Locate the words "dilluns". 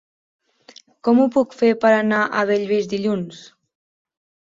2.97-3.47